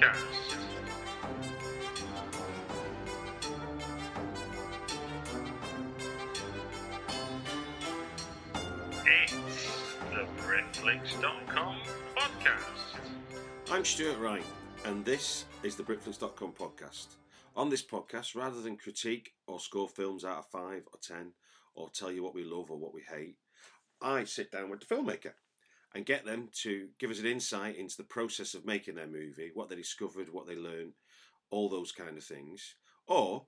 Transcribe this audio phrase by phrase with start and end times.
[0.00, 0.56] Podcast.
[9.04, 11.76] It's the Britflicks.com
[12.16, 13.00] podcast.
[13.70, 14.42] I'm Stuart Wright,
[14.86, 17.08] and this is the Britflicks.com podcast.
[17.54, 20.62] On this podcast, rather than critique or score films out of 5
[20.92, 21.32] or 10,
[21.74, 23.36] or tell you what we love or what we hate,
[24.00, 25.32] I sit down with the filmmaker
[25.94, 29.50] and get them to give us an insight into the process of making their movie,
[29.54, 30.92] what they discovered, what they learned,
[31.50, 32.76] all those kind of things.
[33.06, 33.46] Or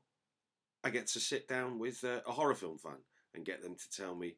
[0.82, 2.98] I get to sit down with uh, a horror film fan
[3.34, 4.36] and get them to tell me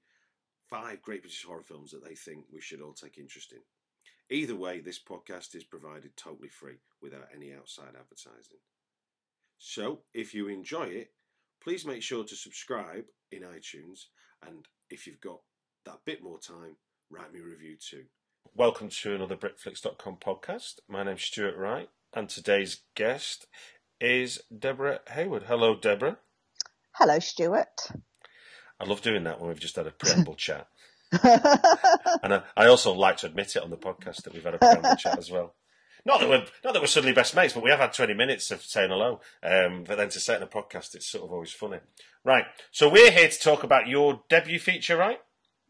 [0.69, 3.61] five great British horror films that they think we should all take interest in.
[4.31, 8.59] Either way, this podcast is provided totally free without any outside advertising.
[9.59, 11.13] So, if you enjoy it,
[11.63, 14.07] please make sure to subscribe in iTunes.
[14.47, 15.41] And if you've got
[15.85, 16.77] that bit more time,
[17.11, 18.05] write me a review too.
[18.55, 20.75] Welcome to another Britflicks.com podcast.
[20.89, 23.47] My name's Stuart Wright, and today's guest
[24.01, 25.45] is Deborah Haywood.
[25.45, 26.19] Hello, Deborah.
[26.93, 27.89] Hello, Stuart.
[28.81, 30.69] I love doing that when we've just had a preamble chat.
[32.23, 34.59] And I, I also like to admit it on the podcast that we've had a
[34.59, 35.55] preamble chat as well.
[36.07, 38.51] Not that we're not that we're suddenly best mates, but we have had twenty minutes
[38.51, 39.21] of saying hello.
[39.43, 41.79] Um, but then to say it in a podcast, it's sort of always funny.
[42.25, 42.45] Right.
[42.73, 45.19] So we're here to talk about your debut feature, right?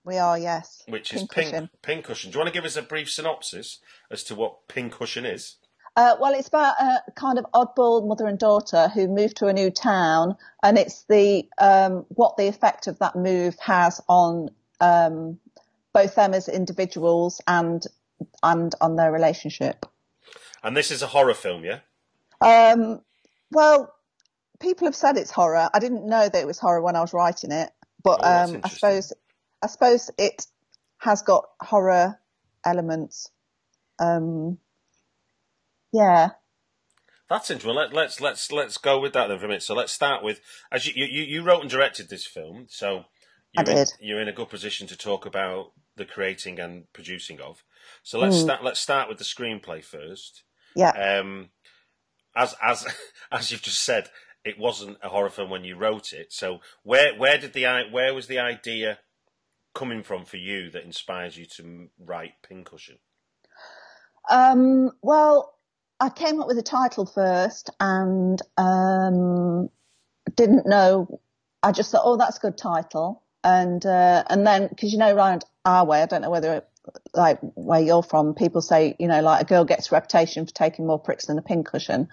[0.05, 0.83] We are, yes.
[0.87, 1.71] Which is Pincushion.
[1.83, 2.31] Pink Pincushion.
[2.31, 3.81] Do you want to give us a brief synopsis
[4.11, 5.57] as to what Pincushion is?
[5.97, 9.53] Uh, well, it's about a kind of oddball mother and daughter who move to a
[9.53, 15.39] new town, and it's the um, what the effect of that move has on um,
[15.93, 17.85] both them as individuals and
[18.43, 19.87] and on their relationship.
[20.65, 21.81] And this is a horror film, yeah?
[22.41, 23.01] Um,
[23.53, 23.95] well,
[24.59, 25.69] people have said it's horror.
[25.73, 27.71] I didn't know that it was horror when I was writing it,
[28.03, 29.13] but Oh, um, I suppose
[29.65, 30.47] I suppose it
[30.99, 32.21] has got horror
[32.67, 33.31] elements.
[34.01, 34.59] Um,
[35.93, 36.31] yeah.
[37.31, 37.77] That's interesting.
[37.77, 39.65] Let, let's let's let's go with that then for a minute.
[39.65, 40.41] So let's start with
[40.73, 43.07] as you you, you wrote and directed this film, so
[43.57, 43.89] I you're in, did.
[44.01, 47.65] you're in a good position to talk about the creating and producing of.
[48.05, 48.43] So let's Hmm.
[48.43, 48.65] start.
[48.65, 50.45] Let's start with the screenplay first.
[50.77, 50.93] Yeah.
[50.95, 51.51] Um,
[52.37, 52.87] as as
[53.33, 54.11] as you've just said,
[54.45, 56.33] it wasn't a horror film when you wrote it.
[56.33, 59.01] So where where did the where was the idea
[59.75, 62.99] coming from for you that inspires you to write Pincushion?
[64.31, 65.55] Um, well,
[66.01, 69.69] I came up with a title first and um,
[70.35, 71.21] didn't know.
[71.63, 73.23] I just thought, oh, that's a good title.
[73.43, 76.65] And uh, and then because you know around our way, I don't know whether
[77.15, 80.53] like where you're from, people say you know like a girl gets a reputation for
[80.53, 82.09] taking more pricks than a pincushion.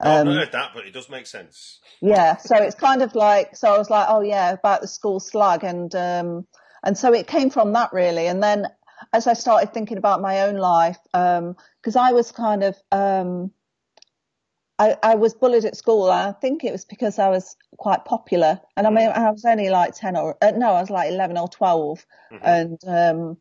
[0.00, 1.80] Oh, I've Um, heard that, but it does make sense.
[2.00, 5.18] yeah, so it's kind of like so I was like, oh yeah, about the school
[5.18, 6.46] slug, and um,
[6.86, 8.28] and so it came from that really.
[8.28, 8.68] And then
[9.12, 13.50] as I started thinking about my own life, because I was kind of um,
[14.78, 16.10] I, I was bullied at school.
[16.10, 19.68] I think it was because I was quite popular, and I mean I was only
[19.68, 22.06] like ten or uh, no, I was like eleven or 12
[22.42, 23.36] and um,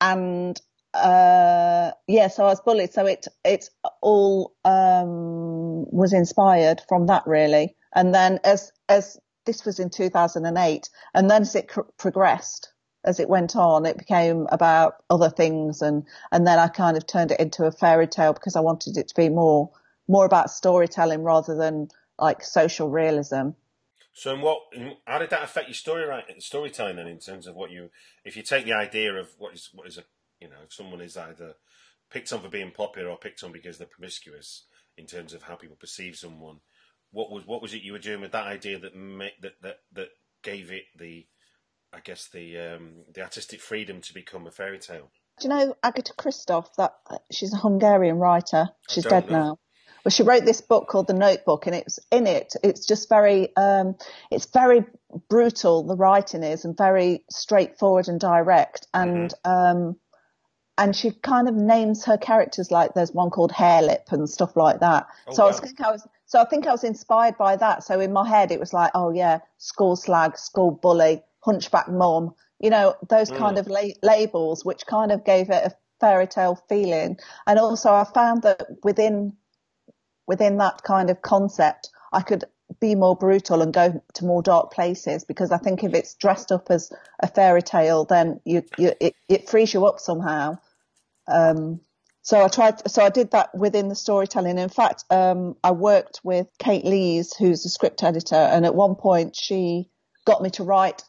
[0.00, 0.60] and
[0.92, 2.92] uh, yeah, so I was bullied.
[2.92, 3.70] So it it
[4.02, 7.74] all um, was inspired from that really.
[7.94, 9.18] And then as as
[9.48, 12.70] this was in 2008, and then as it cr- progressed,
[13.02, 17.06] as it went on, it became about other things, and and then I kind of
[17.06, 19.70] turned it into a fairy tale because I wanted it to be more
[20.06, 21.88] more about storytelling rather than
[22.18, 23.50] like social realism.
[24.12, 24.58] So, in what?
[24.74, 26.96] In, how did that affect your story writing, storytelling?
[26.96, 27.88] Then, in terms of what you,
[28.26, 30.04] if you take the idea of what is what is a,
[30.42, 31.54] you know, if someone is either
[32.10, 34.64] picked on for being popular or picked on because they're promiscuous,
[34.98, 36.58] in terms of how people perceive someone,
[37.10, 39.78] what was what was it you were doing with that idea that ma- that that
[39.92, 40.08] that
[40.42, 41.26] gave it the,
[41.92, 45.10] I guess the um, the artistic freedom to become a fairy tale?
[45.40, 46.66] Do you know Agota Kristof?
[46.76, 46.94] That
[47.32, 48.70] she's a Hungarian writer.
[48.88, 49.38] She's dead know.
[49.38, 49.58] now.
[50.04, 52.54] Well, she wrote this book called The Notebook, and it's in it.
[52.62, 53.96] It's just very, um,
[54.30, 54.84] it's very
[55.28, 55.82] brutal.
[55.82, 59.96] The writing is and very straightforward and direct, and um,
[60.78, 64.80] and she kind of names her characters like there's one called Harelip and stuff like
[64.80, 65.08] that.
[65.26, 65.66] Oh, so I was wow.
[65.66, 67.82] think I was so I think I was inspired by that.
[67.84, 72.34] So in my head it was like, oh yeah, school slag, school bully, hunchback mom,
[72.60, 73.60] you know, those kind Mm.
[73.60, 77.18] of la- labels, which kind of gave it a fairy tale feeling.
[77.46, 79.36] And also, I found that within
[80.26, 82.44] within that kind of concept, I could
[82.80, 86.52] be more brutal and go to more dark places because I think if it's dressed
[86.52, 90.58] up as a fairy tale, then you, you it, it frees you up somehow.
[91.26, 91.80] Um,
[92.28, 94.58] so I tried, so I did that within the storytelling.
[94.58, 98.96] In fact, um, I worked with Kate Leys, who's a script editor, and at one
[98.96, 99.88] point she
[100.26, 101.04] got me to write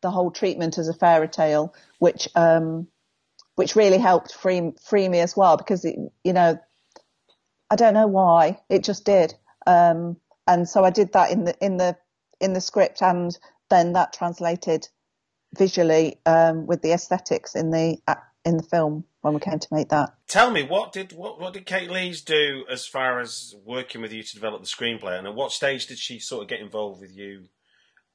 [0.00, 2.88] the whole treatment as a fairy tale, which um,
[3.56, 5.94] which really helped free free me as well because it,
[6.24, 6.58] you know
[7.70, 9.34] I don't know why it just did,
[9.66, 10.16] um,
[10.46, 11.98] and so I did that in the in the
[12.40, 13.30] in the script, and
[13.68, 14.88] then that translated
[15.54, 17.98] visually um, with the aesthetics in the
[18.46, 20.14] in the film when we came to make that.
[20.28, 24.12] Tell me, what did what, what did Kate Leys do as far as working with
[24.12, 27.00] you to develop the screenplay, and at what stage did she sort of get involved
[27.00, 27.48] with you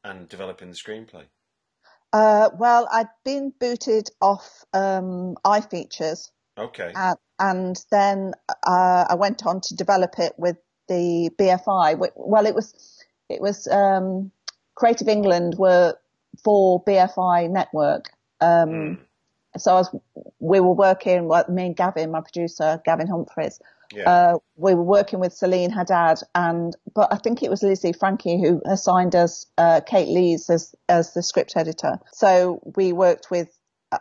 [0.03, 1.25] and developing the screenplay?
[2.13, 6.91] Uh, well, I'd been booted off um, iFeatures, Okay.
[6.95, 8.31] and, and then
[8.65, 12.09] uh, I went on to develop it with the BFI.
[12.15, 12.73] Well, it was
[13.29, 14.31] it was um,
[14.75, 15.95] Creative England were
[16.43, 18.11] for BFI network.
[18.39, 18.97] Um, Mm.
[19.57, 19.95] So I was,
[20.39, 23.59] we were working, well, me and Gavin, my producer, Gavin Humphries,
[23.93, 24.09] Yeah.
[24.09, 28.39] uh, we were working with Celine Haddad and, but I think it was Lizzie Francke
[28.39, 31.99] who assigned us, uh, Kate Leys as, as the script editor.
[32.13, 33.49] So we worked with
[33.91, 33.97] uh,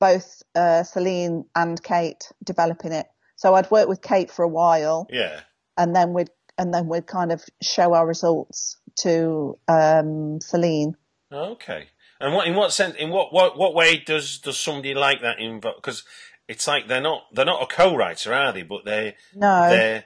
[0.00, 3.06] both, uh, Celine and Kate developing it.
[3.36, 5.40] So I'd worked with Kate for a while yeah.
[5.76, 10.96] and then we'd, and then we'd kind of show our results to, um, Celine.
[11.32, 11.86] Okay.
[12.20, 15.38] And what in what sense in what what, what way does does somebody like that
[15.38, 15.76] involve?
[15.76, 16.04] Because
[16.48, 18.62] it's like they're not they're not a co-writer, are they?
[18.62, 19.68] But they No.
[19.68, 20.04] they're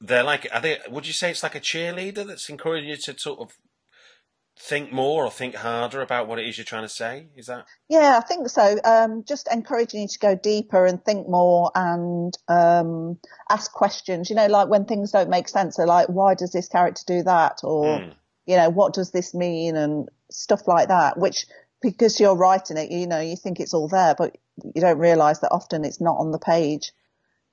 [0.00, 0.78] they're like are they?
[0.90, 3.52] Would you say it's like a cheerleader that's encouraging you to sort of
[4.56, 7.28] think more or think harder about what it is you're trying to say?
[7.36, 8.76] Is that Yeah, I think so.
[8.84, 13.18] Um, just encouraging you to go deeper and think more and um,
[13.50, 14.30] ask questions.
[14.30, 17.22] You know, like when things don't make sense, they're like, why does this character do
[17.24, 17.60] that?
[17.64, 18.08] Or, Hmm.
[18.46, 19.76] you know, what does this mean?
[19.76, 21.46] And stuff like that, which
[21.80, 24.36] because you're writing it, you know, you think it's all there, but
[24.74, 26.92] you don't realize that often it's not on the page.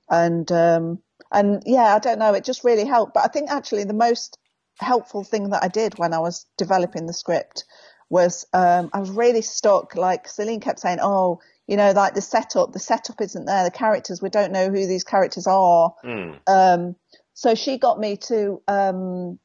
[0.08, 0.98] And, um,
[1.30, 2.34] and yeah, I don't know.
[2.34, 3.14] It just really helped.
[3.14, 4.38] But I think actually the most
[4.78, 7.64] helpful thing that I did when I was developing the script
[8.08, 9.96] was um, I was really stuck.
[9.96, 13.64] Like Celine kept saying, "Oh, you know, like the setup, the setup isn't there.
[13.64, 16.32] The characters, we don't know who these characters are." Hmm.
[16.46, 16.96] Um,
[17.34, 19.38] so she got me to um,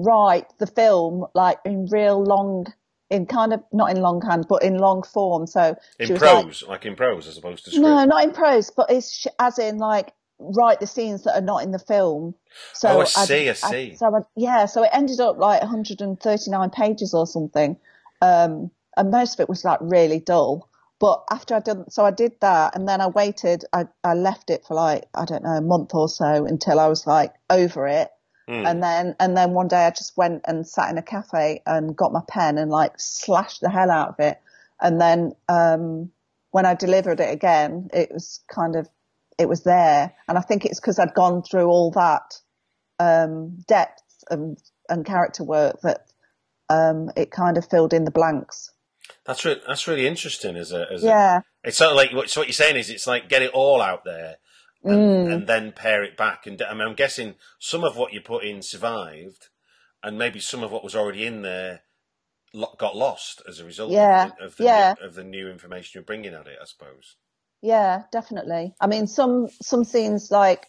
[0.00, 2.66] write the film like in real long,
[3.10, 5.46] in kind of not in longhand, but in long form.
[5.46, 7.84] So in was like, prose, like, in prose as opposed to script?
[7.84, 11.42] no, not in prose, but it's sh- as in like write the scenes that are
[11.42, 12.34] not in the film.
[12.72, 13.94] So Oh, I see, I I'd- see.
[13.96, 17.76] so I, yeah, so it ended up like 139 pages or something,
[18.22, 20.68] um, and most of it was like really dull.
[20.98, 23.64] But after I done, so I did that, and then I waited.
[23.72, 26.88] I I left it for like I don't know a month or so until I
[26.88, 28.10] was like over it.
[28.50, 28.66] Hmm.
[28.66, 31.94] And then, and then one day I just went and sat in a cafe and
[31.94, 34.40] got my pen and like slashed the hell out of it.
[34.80, 36.10] And then, um,
[36.50, 38.88] when I delivered it again, it was kind of,
[39.38, 40.12] it was there.
[40.26, 42.40] And I think it's because I'd gone through all that,
[42.98, 44.58] um, depth and,
[44.88, 46.06] and character work that,
[46.68, 48.72] um, it kind of filled in the blanks.
[49.24, 50.56] That's re- that's really interesting.
[50.56, 51.40] As a, as a Yeah.
[51.62, 53.80] it's sort of like what, so what you're saying is it's like get it all
[53.80, 54.38] out there
[54.84, 55.32] and, Mm.
[55.34, 56.46] and then pare it back.
[56.46, 59.48] And I mean, I'm guessing some of what you put in survived,
[60.02, 61.82] and maybe some of what was already in there
[62.78, 64.94] got lost as a result Yeah, of the, of, the yeah.
[64.98, 66.58] new, of the new information you're bringing at it.
[66.60, 67.16] I suppose.
[67.62, 68.74] Yeah, definitely.
[68.80, 70.68] I mean, some some scenes like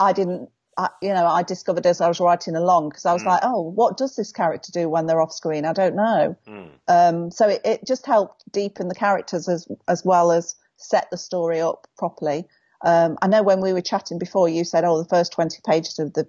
[0.00, 3.22] I didn't, I, you know, I discovered as I was writing along because I was
[3.22, 3.26] Mm.
[3.26, 5.64] like, oh, what does this character do when they're off screen?
[5.66, 6.36] I don't know.
[6.46, 6.66] Hmm.
[6.88, 11.18] Um, so it, it just helped deepen the characters as as well as set the
[11.18, 12.48] story up properly.
[12.84, 15.98] Um, I know when we were chatting before, you said, oh, the first twenty pages
[15.98, 16.28] of the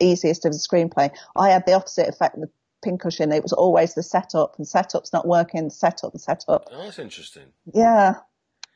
[0.00, 1.10] easiest of the screenplay.
[1.36, 2.50] I had the opposite effect with
[2.82, 3.32] Pincushion.
[3.32, 5.70] It was always the setup, and setup's not working.
[5.70, 6.68] Setup and setup.
[6.72, 7.52] Oh, that's interesting.
[7.72, 8.14] Yeah.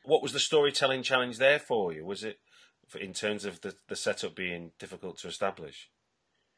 [0.05, 2.05] What was the storytelling challenge there for you?
[2.05, 2.39] Was it
[2.97, 5.89] in terms of the, the setup being difficult to establish?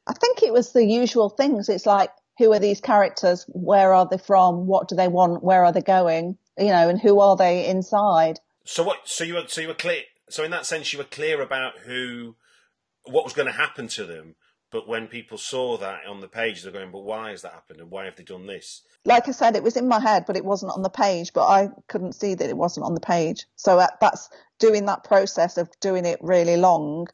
[0.06, 1.70] I think it was the usual things.
[1.70, 3.46] It's like, who are these characters?
[3.50, 4.68] Where are they from?
[4.68, 5.44] What do they want?
[5.44, 6.38] Where are they going?
[6.58, 8.40] You know, and who are they inside?
[8.66, 9.00] So what?
[9.06, 10.04] So you were so you were clear.
[10.30, 12.36] So in that sense, you were clear about who,
[13.04, 14.36] what was going to happen to them.
[14.72, 17.80] But when people saw that on the page, they're going, "But why has that happened?
[17.80, 20.38] And why have they done this?" Like I said, it was in my head, but
[20.38, 21.34] it wasn't on the page.
[21.34, 23.46] But I couldn't see that it wasn't on the page.
[23.56, 27.08] So that, that's doing that process of doing it really long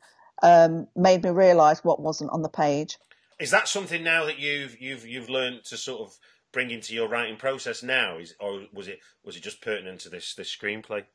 [0.43, 2.97] um, made me realise what wasn't on the page.
[3.39, 6.17] Is that something now that you've you've you've learned to sort of
[6.51, 8.17] bring into your writing process now?
[8.17, 11.05] Is or was it was it just pertinent to this this screenplay?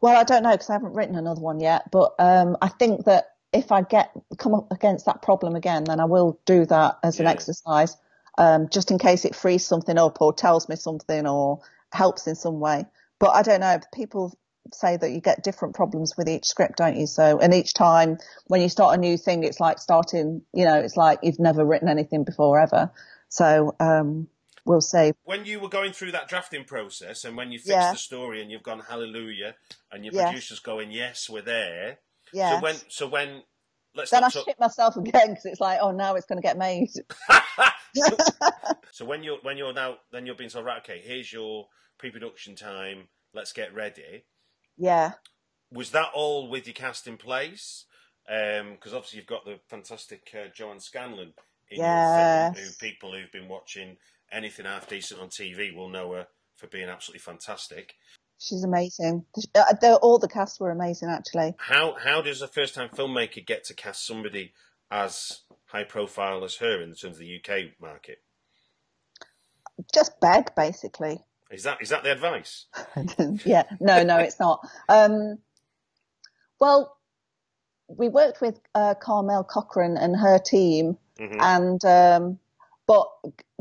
[0.00, 3.04] Well, I don't know because I haven't written another one yet, but um, I think
[3.06, 6.98] that if I get come up against that problem again, then I will do that
[7.02, 7.96] as an exercise,
[8.38, 11.60] um, just in case it frees something up or tells me something or
[11.92, 12.84] helps in some way.
[13.18, 13.78] But I don't know.
[13.94, 14.36] People
[14.72, 17.06] say that you get different problems with each script, don't you?
[17.06, 18.18] So, and each time
[18.48, 20.42] when you start a new thing, it's like starting.
[20.52, 22.90] You know, it's like you've never written anything before ever.
[23.28, 24.28] So, um,
[24.66, 25.12] we'll say.
[25.24, 27.92] When you were going through that drafting process, and when you fixed Yeah.
[27.92, 29.56] the story, and you've gone hallelujah,
[29.90, 30.24] and your Yes.
[30.28, 31.98] producers going yes, we're there.
[32.32, 32.56] Yeah.
[32.56, 33.42] So when so when
[33.94, 36.42] let's then I talk- shit myself again because it's like, oh, now it's going to
[36.42, 36.90] get made.
[37.94, 38.16] so,
[38.90, 41.68] so when you're when you're now then you're being told right okay here's your
[41.98, 44.24] pre-production time let's get ready
[44.76, 45.12] Yeah.
[45.70, 47.86] was that all with your cast in place
[48.26, 51.32] because obviously you've got the fantastic uh, Joanna Scanlon
[51.70, 53.96] in your film who people who've been watching
[54.36, 57.94] anything half decent on TV will know her for being absolutely fantastic
[58.38, 59.24] She's amazing.
[59.54, 61.54] Uh, all the cast were amazing, actually.
[61.58, 64.52] how how does a first time filmmaker get to cast somebody
[64.90, 68.18] as high profile as her in terms of the UK market
[69.94, 71.18] Just beg, basically.
[71.50, 72.66] is that is that the advice
[73.46, 74.60] yeah, no, no, it's not.
[74.88, 75.38] Um,
[76.60, 76.96] well,
[77.88, 81.40] we worked with uh, Carmel Cochrane and her team, Mhm.
[81.40, 82.38] and um,
[82.86, 83.08] but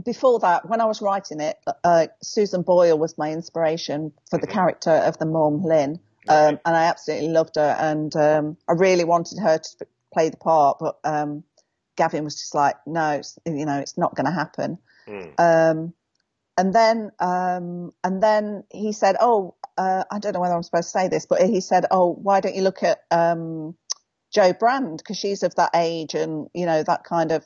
[0.04, 4.48] before that, when I was writing it, uh, Susan Boyle was my inspiration for the
[4.48, 9.04] character of the mom, Lynn, um, and I absolutely loved her, and um, I really
[9.04, 11.44] wanted her to play the part, but um,
[11.96, 14.78] Gavin was just like, no, it's, you know, it's not going to happen.
[15.08, 15.30] Hmm.
[15.38, 15.94] Um,
[16.58, 20.88] and then, um, and then he said, "Oh, uh, I don't know whether I'm supposed
[20.94, 23.76] to say this, but he said, "Oh, why don't you look at um,
[24.34, 27.44] Jo Brand because she's of that age and you know that kind of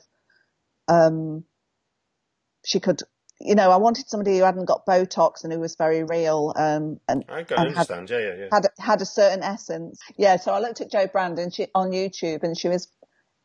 [0.86, 1.44] um,
[2.64, 3.02] she could."
[3.42, 7.00] You know, I wanted somebody who hadn't got Botox and who was very real, um,
[7.08, 9.98] and I and had- yeah yeah yeah had had a certain essence.
[10.16, 12.88] Yeah, so I looked at Jo Brand and she on YouTube and she was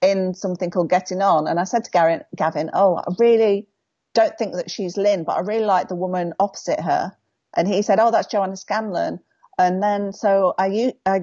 [0.02, 3.68] in something called Getting On, and I said to Gavin, Gavin, oh, I really
[4.14, 7.12] don't think that she's Lynn, but I really like the woman opposite her.
[7.56, 9.20] And he said, oh, that's Joanna Scanlon.
[9.58, 11.22] And then so I I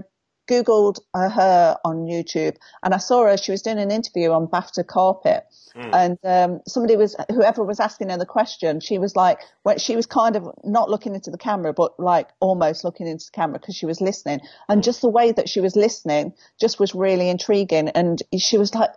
[0.49, 3.37] googled her on YouTube and I saw her.
[3.37, 5.45] She was doing an interview on BAFTA carpet,
[5.93, 8.81] and um, somebody was whoever was asking her the question.
[8.81, 12.29] She was like, well, she was kind of not looking into the camera, but like
[12.41, 14.41] almost looking into the camera because she was listening.
[14.69, 17.89] And just the way that she was listening just was really intriguing.
[17.89, 18.91] And she was like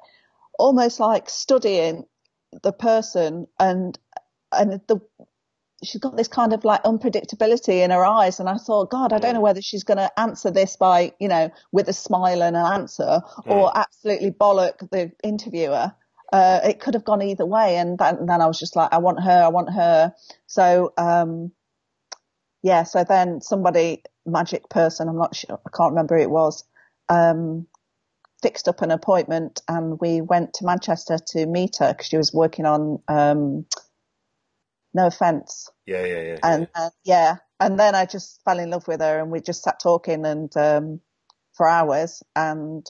[0.59, 2.05] almost like studying
[2.63, 3.97] the person and
[4.51, 5.01] and the
[5.86, 9.18] she's got this kind of like unpredictability in her eyes and i thought god i
[9.20, 12.56] don't know whether she's going to answer this by you know with a smile and
[12.56, 15.94] an answer or absolutely bollock the interviewer.
[16.34, 18.98] Uh, it could have gone either way and then, then i was just like i
[18.98, 20.13] want her i want her.
[20.48, 21.51] So um
[22.63, 26.63] yeah so then somebody magic person i'm not sure i can't remember who it was
[27.10, 27.68] um
[28.42, 32.32] fixed up an appointment and we went to Manchester to meet her because she was
[32.32, 33.65] working on um,
[34.95, 35.69] No Offence.
[35.85, 36.81] yeah yeah yeah, And yeah.
[36.81, 39.79] uh, yeah, and then I just fell in love with her and we just sat
[39.79, 41.01] talking and um,
[41.53, 42.89] for hours and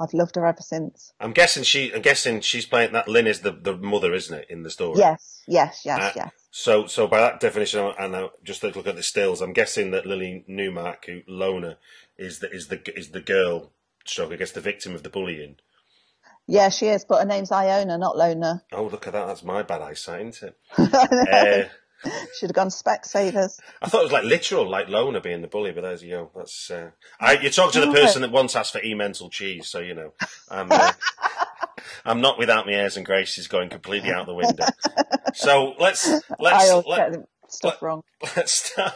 [0.00, 1.12] I've loved her ever since.
[1.20, 1.92] I'm guessing she.
[1.94, 3.06] I'm guessing she's playing that.
[3.06, 4.98] Lynn is the, the mother, isn't it, in the story?
[4.98, 6.30] Yes, yes, yes, Uh, yes.
[6.50, 10.06] So, so by that definition, and I just look at the stills, I'm guessing that
[10.06, 11.76] Lily Newmark, who Lona,
[12.18, 13.72] is the is the is the girl,
[14.06, 15.56] stroke I guess the victim of the bullying.
[16.50, 18.64] Yeah, she is, but her name's Iona, not Lona.
[18.72, 19.26] Oh, look at that!
[19.26, 20.56] That's my bad eyesight, isn't it?
[22.04, 23.60] uh, Should have gone Specsavers.
[23.80, 26.30] I thought it was like literal, like Lona being the bully, but there's you know,
[26.34, 26.68] that's.
[26.68, 26.90] Uh,
[27.20, 30.12] I, you talk to the person that once asked for Emmental cheese, so you know,
[30.50, 30.72] I'm.
[30.72, 30.92] Uh,
[32.04, 34.64] I'm not without my airs and graces going completely out the window.
[35.34, 38.02] So let's let's let, get the stuff let- wrong.
[38.36, 38.94] Let's start.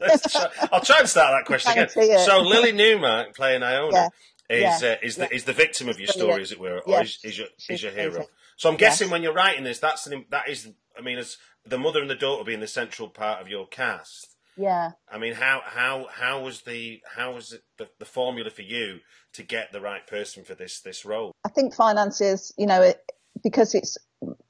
[0.00, 1.86] Let's try, I'll try and start that question again.
[1.88, 2.26] to see it.
[2.26, 4.08] So Lily Newmark playing Iona Yeah.
[4.52, 4.92] Is Yeah.
[4.92, 5.36] uh, is the Yeah.
[5.36, 7.00] is the victim of your story, as it were, or Yeah.
[7.02, 8.26] is, is your is your hero?
[8.56, 10.68] So I'm guessing when you're writing this, that's an, that is.
[10.96, 14.28] I mean, as the mother and the daughter being the central part of your cast.
[14.56, 14.90] Yeah.
[15.10, 19.00] I mean, how how how was the how was it the, the formula for you
[19.32, 21.32] to get the right person for this this role?
[21.44, 23.00] I think finances, you know, it,
[23.42, 23.96] because it's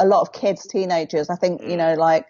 [0.01, 2.27] a lot of kids, teenagers, I think, you know, like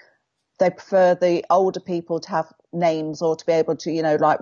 [0.59, 4.17] they prefer the older people to have names or to be able to, you know,
[4.17, 4.41] like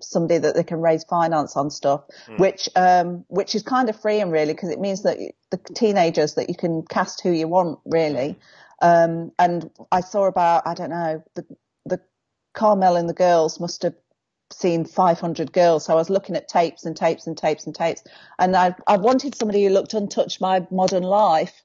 [0.00, 2.02] somebody that they can raise finance on stuff,
[2.38, 5.18] which, um, which is kind of freeing really because it means that
[5.50, 8.36] the teenagers that you can cast who you want really.
[8.82, 11.46] Um, and I saw about, I don't know, the,
[11.86, 12.00] the
[12.54, 13.94] Carmel and the girls must have
[14.52, 15.84] seen 500 girls.
[15.84, 18.04] So I was looking at tapes and tapes and tapes and tapes.
[18.38, 21.62] And I, I wanted somebody who looked untouched by modern life.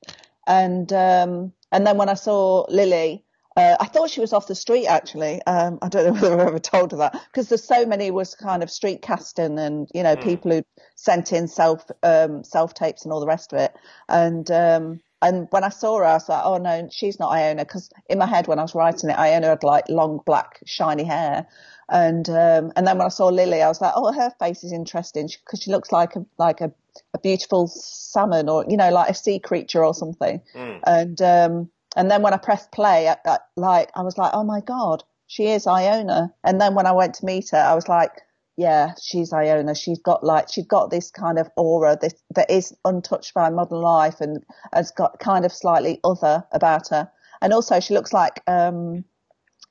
[0.48, 3.24] And, um, and then when I saw Lily,
[3.58, 5.42] Uh, I thought she was off the street actually.
[5.44, 8.36] Um, I don't know whether I ever told her that because there's so many was
[8.36, 10.64] kind of street casting and you know people who
[10.96, 13.74] sent in self um, self tapes and all the rest of it.
[14.08, 17.64] And um, and when I saw her, I was like, oh no, she's not Iona
[17.64, 21.04] because in my head when I was writing it, Iona had like long black shiny
[21.04, 21.46] hair.
[21.90, 24.72] And um, and then when I saw Lily, I was like, oh, her face is
[24.72, 26.72] interesting because she looks like a like a,
[27.14, 30.42] a beautiful salmon or you know like a sea creature or something.
[30.88, 34.44] And um, and then when I pressed play, I, I, like I was like, oh
[34.44, 36.34] my god, she is Iona.
[36.44, 38.12] And then when I went to meet her, I was like,
[38.58, 39.74] yeah, she's Iona.
[39.76, 43.80] She's got like she's got this kind of aura this, that is untouched by modern
[43.82, 44.44] life and
[44.74, 47.10] has got kind of slightly other about her.
[47.42, 49.04] And also, she looks like um,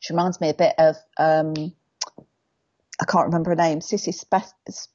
[0.01, 1.55] she reminds me a bit of um,
[3.01, 3.81] I can't remember her name.
[3.81, 4.53] Sissy Space.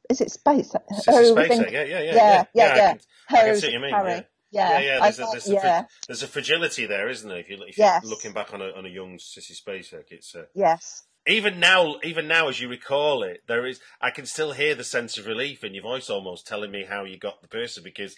[0.09, 0.73] Is it Space?
[0.91, 2.43] Sissy Her Spacek, thing- yeah, yeah, yeah, yeah, yeah.
[2.53, 2.99] yeah, I can-
[3.31, 4.09] I can see what you mean, Harry.
[4.11, 4.21] yeah.
[4.55, 7.39] Yeah, Yeah, There's, a, there's, a, yeah, fra- there's a fragility there, isn't there?
[7.39, 8.01] If you if Yes.
[8.01, 11.95] you're looking back on a on a young Sissy Spacek, it's uh, yes, even now,
[12.03, 13.79] even now, as you recall it, there is.
[14.01, 17.03] I can still hear the sense of relief in your voice, almost telling me how
[17.03, 17.83] you got the person.
[17.83, 18.15] Because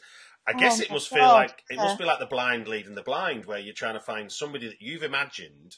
[0.48, 1.84] I guess Oh it my must feel like it yeah.
[1.84, 4.82] must be like the blind leading the blind, where you're trying to find somebody that
[4.82, 5.77] you've imagined,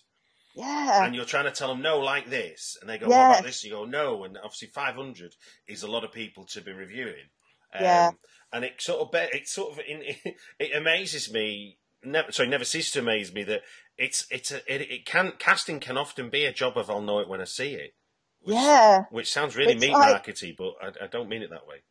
[0.55, 3.39] yeah, and you're trying to tell them no, like this, and they go, "What Yes.
[3.39, 5.35] about this?" You go, "No," and obviously 500
[5.67, 7.29] is a lot of people to be reviewing.
[7.73, 8.11] Um, Yeah.
[8.51, 10.01] And it sort of be- it sort of in,
[10.59, 11.77] it amazes me.
[12.03, 13.61] Never, sorry, never ceases to amaze me that
[13.97, 17.19] it's it's a, it, it can casting can often be a job of I'll know
[17.19, 17.93] it when I see it.
[18.41, 19.03] Which, yeah.
[19.11, 21.83] which sounds really It's meat like- markety, but I, I don't mean it that way.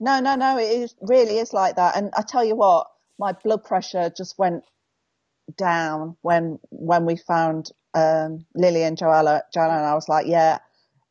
[0.00, 0.58] No, no, no.
[0.58, 1.96] It is, really is like that.
[1.96, 2.88] And I tell you what,
[3.20, 4.64] my blood pressure just went
[5.56, 9.42] down when when we found um, Lily and Joanna.
[9.52, 10.58] Joanna, and I was like, yeah,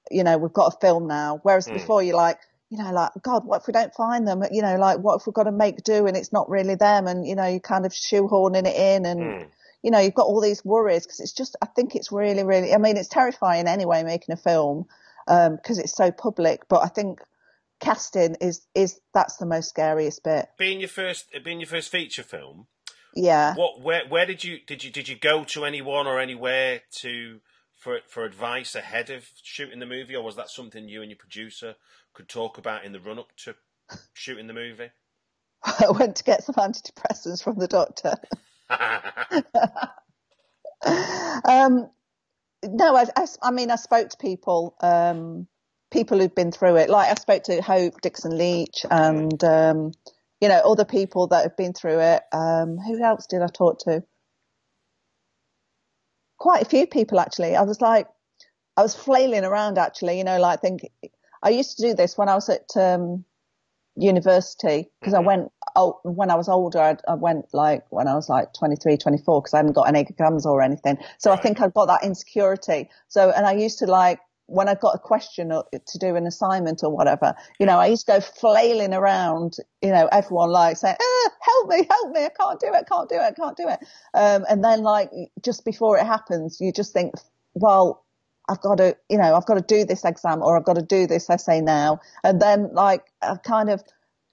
[0.10, 1.40] you know, we've got a film now.
[1.44, 1.74] Whereas Hmm.
[1.74, 2.40] before, you're like,
[2.72, 4.44] you know, like, God, what if we don't find them?
[4.50, 7.06] You know, like, what if we've got to make do and it's not really them?
[7.06, 9.20] And you know, you kind of shoehorning it in and.
[9.22, 9.48] Mm.
[9.84, 12.72] You know, you've got all these worries because it's just, I think it's really, really,
[12.72, 14.86] I mean, it's terrifying anyway making a film
[15.26, 17.20] because it's so public, but I think
[17.80, 20.50] casting is, is, that's the most scariest bit.
[20.60, 22.68] Being your first, being your first feature film,
[23.16, 23.56] Yeah.
[23.56, 27.40] what where where did you did you did you go to anyone or anywhere to
[27.82, 31.18] for for advice ahead of shooting the movie, or was that something you and your
[31.18, 31.76] producer
[32.14, 33.56] could talk about in the run up to
[34.14, 34.92] shooting the movie?
[35.64, 38.16] I went to get some antidepressants from the doctor.
[40.84, 41.90] Um,
[42.64, 45.48] no, I, I, I mean, I spoke to people, um,
[45.92, 46.90] people who've been through it.
[46.90, 49.92] Like I spoke to Hope Dickson Leach and, um,
[50.40, 52.24] you know, other people that have been through it.
[52.32, 54.04] Um, who else did I talk to?
[56.42, 57.56] Quite a few people, actually.
[57.56, 58.08] I was like,
[58.76, 60.90] I was flailing around, actually, you know, like think
[61.44, 63.26] I used to do this when I was at, um,
[63.96, 68.16] university because I went oh, when I was older I, I went like when I
[68.16, 70.98] was like 23 24 because I hadn't got any exams or anything.
[71.18, 72.90] So I think I've got that insecurity.
[73.10, 74.20] So and I used to like
[74.52, 77.88] when I got a question or, to do an assignment or whatever you know I
[77.88, 82.26] used to go flailing around you know everyone like saying ah, help me help me
[82.26, 83.80] I can't do it can't do it can't do it
[84.14, 85.10] um, and then like
[85.44, 87.14] just before it happens you just think
[87.54, 88.06] well
[88.50, 90.82] I've got to, you know, I've got to do this exam or I've got to
[90.82, 92.00] do this essay now.
[92.24, 93.82] And then like I kind of,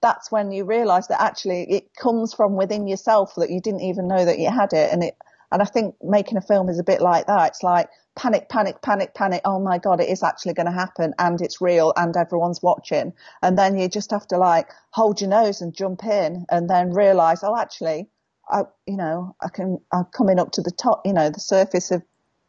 [0.00, 4.08] that's when you realize that actually it comes from within yourself that you didn't even
[4.08, 4.92] know that you had it.
[4.92, 5.16] And it,
[5.52, 7.48] and I think making a film is a bit like that.
[7.48, 9.40] It's like panic, panic, panic, panic.
[9.44, 13.12] Oh my God, it is actually going to happen and it's real and everyone's watching.
[13.40, 16.92] And then you just have to like hold your nose and jump in and then
[16.92, 18.08] realize, oh, actually,
[18.50, 21.92] I, you know, I can, I'm coming up to the top, you know, the surface
[21.92, 22.02] of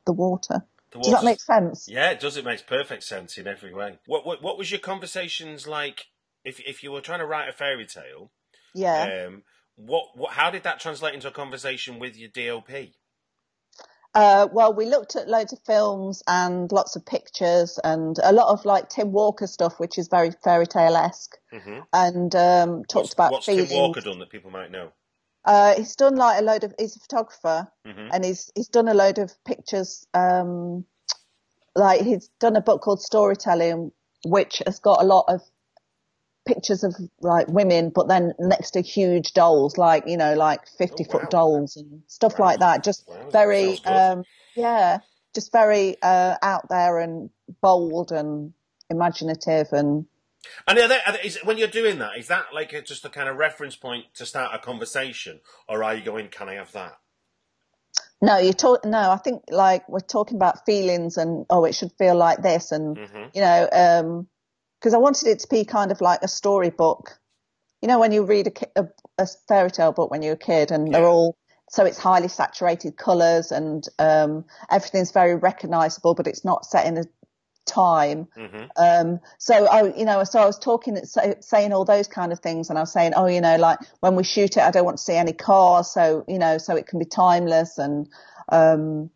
[0.05, 0.65] the water.
[0.91, 1.87] The Does that make sense?
[1.87, 2.35] Yeah, it does.
[2.35, 3.99] It makes perfect sense in every way.
[4.07, 6.07] What what what was your conversations like?
[6.43, 8.31] If if you were trying to write a fairy tale,
[8.73, 9.27] Yeah.
[9.27, 9.43] um,
[9.75, 12.71] what what how did that translate into a conversation with your DOP?
[14.15, 18.51] Uh, well, we looked at loads of films and lots of pictures and a lot
[18.51, 21.85] of like Tim Walker stuff, which is very fairy tale esque, Mhm.
[21.93, 23.69] and um, talked What's, about what's feelings.
[23.69, 24.91] Tim Walker done that people might know?
[25.45, 26.73] Uh, he's done like a load of.
[26.77, 28.09] He's a photographer, Mhm.
[28.11, 30.05] and he's he's done a load of pictures.
[30.13, 30.85] Um,
[31.75, 33.91] like he's done a book called Storytelling,
[34.25, 35.41] which has got a lot of
[36.53, 41.03] pictures of like women, but then next to huge dolls, like you know, like fifty
[41.03, 41.19] Oh, wow.
[41.19, 42.45] foot dolls and stuff Wow.
[42.47, 42.83] like that.
[42.83, 44.23] Just Wow, very, um,
[44.55, 44.99] yeah,
[45.35, 47.29] just very uh, out there and
[47.61, 48.53] bold and
[48.89, 50.05] imaginative and
[50.67, 53.05] And are there, are there- is, when you're doing that, is that like a, just
[53.05, 56.55] a kind of reference point to start a conversation, or are you going, "Can I
[56.55, 56.97] have that"?
[58.21, 58.85] No, you talk.
[58.85, 62.71] No, I think like we're talking about feelings and oh, it should feel like this,
[62.71, 63.35] and Mhm.
[63.35, 64.27] you know, um,
[64.79, 67.19] because I wanted it to be kind of like a storybook.
[67.81, 68.87] You know, when you read a, ki- a,
[69.17, 71.37] a fairy tale book when you're a kid, and they're all
[71.69, 76.97] so it's highly saturated colours and um, everything's very recognisable, but it's not set in
[76.97, 77.03] a
[77.67, 78.27] time.
[78.35, 78.65] Mm-hmm.
[78.75, 82.39] Um, so I, you know, so I was talking, so, saying all those kind of
[82.39, 84.85] things, and I was saying, oh, you know, like when we shoot it, I don't
[84.85, 88.07] want to see any cars, so you know, so it can be timeless and
[88.51, 89.11] um,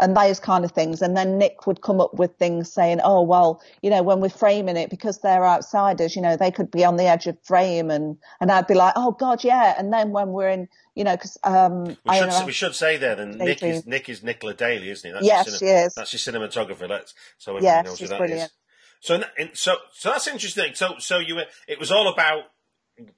[0.00, 1.02] and those kind of things.
[1.02, 4.28] And then Nick would come up with things saying, oh, well, you know, when we're
[4.28, 7.90] framing it, because they're outsiders, you know, they could be on the edge of frame.
[7.90, 9.74] And, and I'd be like, oh, God, yeah.
[9.78, 12.74] And then when we're in, you know, because um, We I should, know- we should
[12.74, 15.12] say there then Nick is Nick is Nicola Daley, isn't he?
[15.12, 15.94] That's Yes, your she is.
[15.94, 16.88] That's your cinematographer.
[16.88, 18.18] That's so everyone knows who that is.
[18.18, 18.52] brilliant.
[19.00, 20.74] So in- in- so so that's interesting.
[20.74, 22.44] So so you were it was all about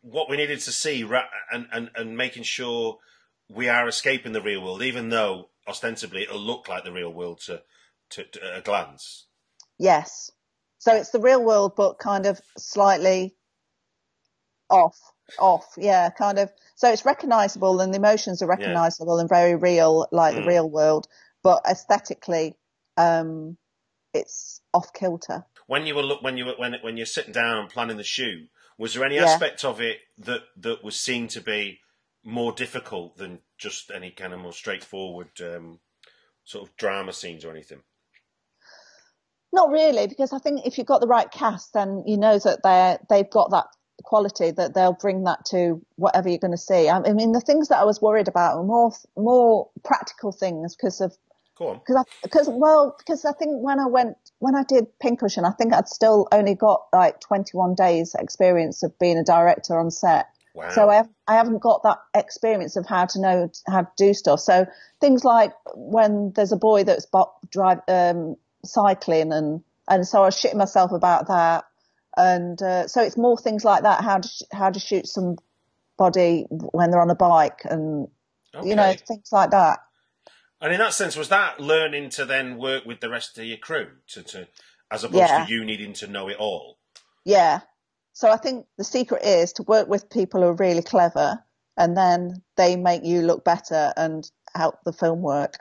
[0.01, 2.99] what we needed to see ra- and and and making sure
[3.49, 7.41] we are escaping the real world, even though ostensibly it'll look like the real world
[7.47, 7.63] to
[8.11, 9.27] to, to at a glance.
[9.79, 10.31] Yes.
[10.79, 13.35] So it's the real world, but kind of slightly
[14.71, 14.97] off,
[15.39, 15.67] off.
[15.77, 16.53] Yeah, kind of.
[16.77, 20.43] So it's recognizable and the emotions are recognizable and very real, like Mm.
[20.43, 21.09] the real world,
[21.43, 22.55] but aesthetically,
[22.97, 23.57] um,
[24.15, 25.45] it's off kilter.
[25.67, 28.05] When you were look when you were when when you're sitting down and planning the
[28.05, 28.47] shoe,
[28.79, 29.25] was there any Yeah.
[29.25, 31.81] aspect of it that that was seen to be
[32.27, 35.79] more difficult than just any kind of more straightforward um,
[36.45, 37.83] sort of drama scenes or anything?
[39.53, 42.63] Not really, because I think if you've got the right cast, then you know that
[42.63, 43.67] they're they've got that
[44.03, 46.91] quality that they'll bring that to whatever you're going to see.
[46.91, 51.01] I mean, the things that I was worried about were more more practical things because
[51.01, 51.17] of
[51.59, 55.73] because because well because I think when I went when I did Pincushion, I think
[55.73, 60.27] I'd still only got like 21 days experience of being a director on set.
[60.57, 60.71] Wow.
[60.71, 64.15] So I, have, I haven't got that experience of how to know how to do
[64.15, 64.41] stuff.
[64.41, 64.67] So
[65.03, 70.27] things like when there's a boy that's bo- drive um, cycling and and so I
[70.27, 71.65] was shitting myself about that.
[72.17, 74.03] And uh, so it's more things like that.
[74.03, 78.09] How to sh- how to shoot somebody when they're on a bike and
[78.55, 78.67] okay.
[78.67, 79.81] you know things like that.
[80.63, 83.59] and in that sense, was that learning to then work with the rest of your
[83.59, 84.49] crew to, to
[84.91, 85.45] as opposed Yeah.
[85.45, 86.79] to you needing to know it all?
[87.27, 87.61] Yeah.
[88.17, 91.45] So I think the secret is to work with people who are really clever
[91.77, 95.59] and then they make you look better and help the film work.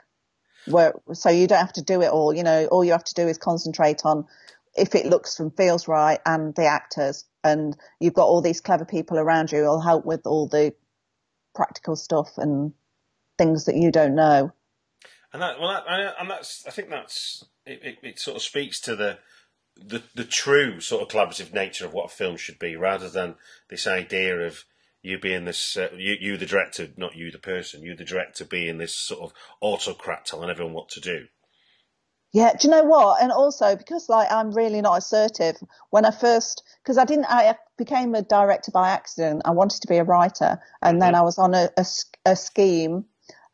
[0.64, 3.14] Where, so you don't have to do it all, you know, all you have to
[3.14, 4.24] do is concentrate on
[4.74, 8.86] if it looks and feels right and the actors and you've got all these clever
[8.86, 10.72] people around you who'll help with all the
[11.54, 12.72] practical stuff and
[13.36, 14.50] things that you don't know.
[15.30, 18.80] And that, well, that, and that's, I think that's, it, it, it sort of speaks
[18.80, 19.18] to the,
[19.76, 23.36] the, the true sort of collaborative nature of what a film should be, rather than
[23.68, 24.64] this idea of
[25.02, 28.44] you being this, uh, you, you the director, not you the person, you the director
[28.44, 31.26] being this sort of autocrat telling everyone what to do.
[32.32, 33.22] Yeah, do you know what?
[33.22, 35.56] And also because like I'm really not assertive.
[35.90, 39.42] When I first, because I didn't, I became a director by accident.
[39.44, 41.70] I wanted to be a writer, and then I was on a
[42.26, 43.06] a scheme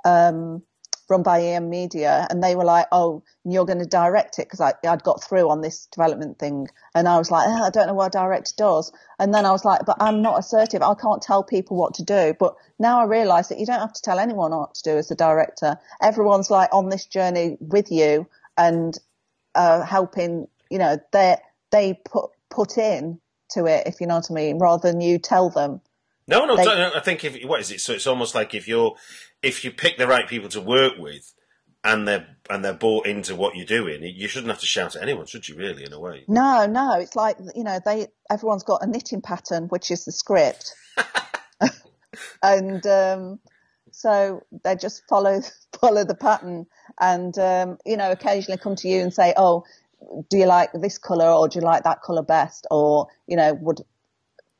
[0.04, 0.62] um,
[1.12, 4.60] run by EM Media, and they were like, "Oh, you're going to direct it," because
[4.60, 7.94] I'd got through on this development thing, and I was like, oh, "I don't know
[7.94, 10.82] what a director does." And then I was like, "But I'm not assertive.
[10.82, 13.92] I can't tell people what to do." But now I realise that you don't have
[13.92, 15.78] to tell anyone what to do as a director.
[16.00, 18.98] Everyone's like on this journey with you and
[19.54, 20.48] uh, helping.
[20.70, 21.36] You know, they
[21.70, 23.20] they put put in
[23.50, 25.80] to it, if you know what I mean, rather than you tell them.
[26.26, 27.80] No, no, They- I think if what is it?
[27.80, 28.94] So it's almost like if you're
[29.42, 31.32] if you pick the right people to work with,
[31.84, 35.02] and they're and they're bought into what you're doing, you shouldn't have to shout at
[35.02, 35.56] anyone, should you?
[35.56, 36.24] Really, in a way.
[36.28, 40.12] No, no, it's like you know they everyone's got a knitting pattern, which is the
[40.12, 40.74] script,
[42.42, 43.40] and um,
[43.90, 45.40] so they just follow
[45.80, 46.66] follow the pattern,
[47.00, 49.64] and um, you know occasionally come to you and say, oh,
[50.30, 53.54] do you like this color or do you like that color best, or you know
[53.54, 53.80] would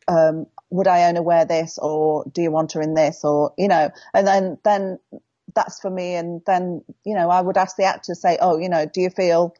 [0.09, 3.91] um, would Iona wear this or do you want her in this or you know,
[4.15, 4.99] and then then
[5.55, 8.69] that's for me, and then you know I would ask the actor say, oh, you
[8.69, 9.55] know, do you feel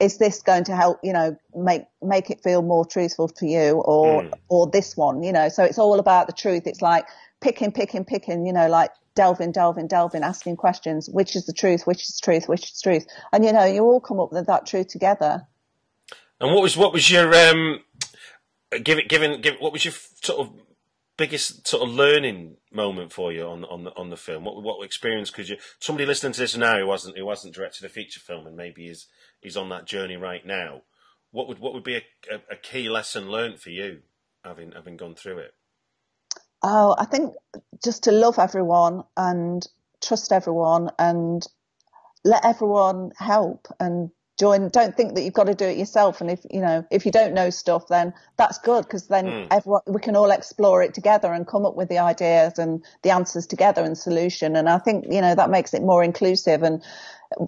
[0.00, 3.80] is this going to help you know make make it feel more truthful for you
[3.84, 4.32] or Mm.
[4.48, 5.22] or this one?
[5.22, 6.66] You know so it's all about the truth.
[6.66, 7.06] It's like
[7.40, 11.08] picking picking picking you know like delving delving delving asking questions.
[11.08, 11.86] Which is the truth?
[11.86, 12.48] Which is truth?
[12.48, 13.06] Which is truth?
[13.32, 15.46] And you know you all come up with that truth together.
[16.40, 17.80] And what was what was your um,
[18.84, 20.52] give it given give what was your sort of
[21.16, 24.44] biggest sort of learning moment for you on on the on the film?
[24.44, 27.84] What what experience could you somebody listening to this now who wasn't who wasn't directed
[27.84, 29.06] a feature film and maybe is
[29.42, 30.82] is on that journey right now?
[31.30, 34.00] What would what would be a, a, a key lesson learned for you
[34.44, 35.54] having having gone through it?
[36.62, 37.34] Oh, I think
[37.84, 39.66] just to love everyone and
[40.02, 41.46] trust everyone and
[42.24, 46.30] let everyone help and join don't think that you've got to do it yourself and
[46.30, 49.48] if you know if you don't know stuff then that's good because then Mm.
[49.50, 53.10] everyone we can all explore it together and come up with the ideas and the
[53.10, 56.82] answers together and solution and i think you know that makes it more inclusive and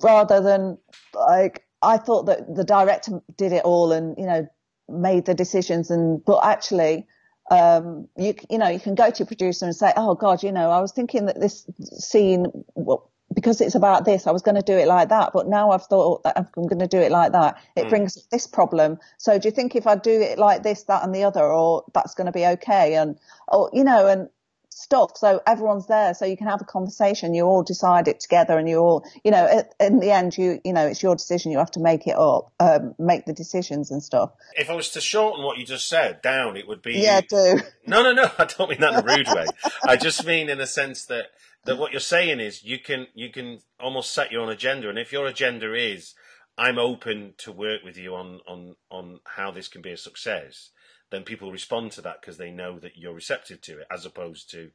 [0.03, 0.77] rather than
[1.15, 4.47] like i thought that the director did it all and you know
[4.89, 7.07] made the decisions and but actually
[7.51, 10.53] um, you you know you can go to your producer and say, oh God, you
[10.53, 11.67] know I was thinking that this
[11.99, 15.47] scene well, because it's about this, I was going to do it like that, but
[15.47, 17.63] now I've thought that I'm going to do it like that.
[17.77, 18.99] It brings this problem.
[19.19, 21.85] So do you think if I do it like this, that, and the other, or
[21.95, 22.95] that's going to be okay?
[22.97, 24.29] And or you know and
[24.71, 25.13] stuff.
[25.17, 27.35] So everyone's there, so you can have a conversation.
[27.35, 30.61] You all decide it together, and you all you know at, in the end, you
[30.65, 31.53] you know it's your decision.
[31.53, 34.33] You have to make it up, um, make the decisions and stuff.
[34.57, 37.61] If I was to shorten what you just said down, it would be Yeah, do.
[37.87, 38.31] No, no, no.
[38.39, 39.47] I don't mean that in a rude way.
[39.85, 41.27] I just mean in a sense that
[41.65, 44.99] that what you're saying is you can you can almost set your own agenda, and
[44.99, 46.15] if your agenda is
[46.57, 50.71] I'm open to work with you on on on how this can be a success,
[51.11, 54.51] then people respond to that because they know that you're receptive to it, as opposed
[54.53, 54.71] to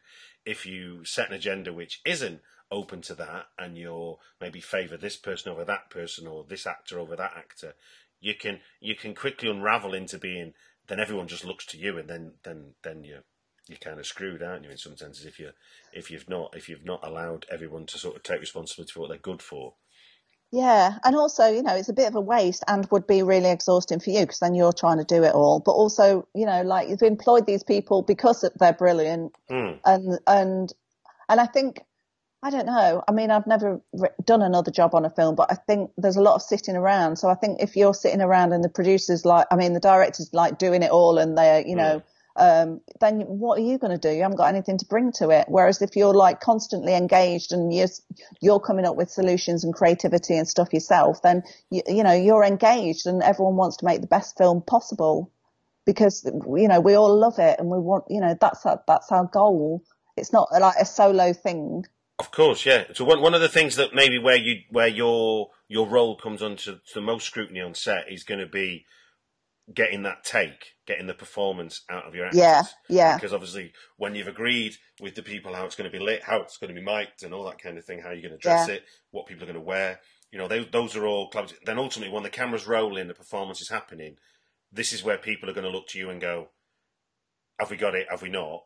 [0.46, 5.16] if you set an agenda which isn't open to that and you're maybe favour this
[5.16, 7.76] person over that person or this actor over that actor,
[8.20, 10.54] you can you can quickly unravel into being
[10.88, 13.20] then everyone just looks to you and then then then you
[13.68, 14.72] you're kind of screwed, aren't you?
[14.72, 15.52] In some senses, if you
[15.94, 19.10] if you've not if you've not allowed everyone to sort of take responsibility for what
[19.10, 19.74] they're good for.
[20.52, 23.50] Yeah, and also, you know, it's a bit of a waste and would be really
[23.50, 25.60] exhausting for you because then you're trying to do it all.
[25.60, 29.80] But also, you know, like you've employed these people because they're brilliant, Hmm.
[29.84, 30.74] and and
[31.28, 31.82] and I think
[32.44, 33.04] I don't know.
[33.08, 33.82] I mean, I've never
[34.24, 37.18] done another job on a film, but I think there's a lot of sitting around.
[37.18, 40.30] So I think if you're sitting around and the producers like, I mean, the directors
[40.32, 42.04] like doing it all, and they're, you know.
[42.38, 44.14] Um, then what are you going to do?
[44.14, 45.46] You haven't got anything to bring to it.
[45.48, 47.88] Whereas if you're like constantly engaged and you're,
[48.42, 52.44] you're coming up with solutions and creativity and stuff yourself, then you, you know you're
[52.44, 55.32] engaged and everyone wants to make the best film possible
[55.86, 59.12] because you know we all love it and we want you know that's our, that's
[59.12, 59.84] our goal.
[60.18, 61.86] It's not like a solo thing.
[62.20, 62.86] Of course, yeah.
[62.94, 66.42] So one one of the things that maybe where you where your your role comes
[66.42, 68.86] under the most scrutiny on set is going to be
[69.74, 72.40] getting that take, getting the performance out of your actors.
[72.40, 73.16] Yeah, yeah.
[73.16, 76.42] Because obviously, when you've agreed with the people how it's going to be lit, how
[76.42, 78.38] it's going to be mic'd, and all that kind of thing, how you're going to
[78.38, 78.76] dress Yeah.
[78.76, 80.00] it, what people are going to wear,
[80.32, 81.54] you know, they, those are all clubs.
[81.66, 84.18] Then ultimately, when the camera's rolling, the performance is happening.
[84.72, 86.50] This is where people are going to look to you and go,
[87.60, 88.08] "Have we got it?
[88.10, 88.64] Have we not?"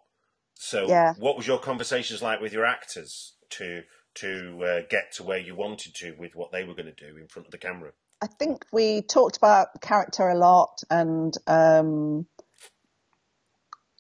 [0.55, 1.13] So, Yeah.
[1.17, 3.83] what was your conversations like with your actors to
[4.15, 7.15] to uh, get to where you wanted to with what they were going to do
[7.17, 7.93] in front of the camera?
[8.21, 12.25] I think we talked about character a lot and um,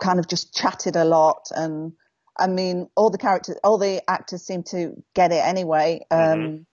[0.01, 1.49] kind of just chatted a lot.
[1.55, 1.93] And
[2.37, 6.05] I mean, all the characters, all the actors seem to get it anyway.
[6.11, 6.65] Um, Mhm.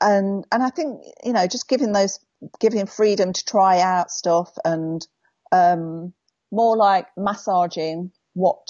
[0.00, 2.20] And and I think you know, just giving those,
[2.60, 5.06] giving freedom to try out stuff and
[5.52, 6.14] um,
[6.52, 8.66] more like massaging what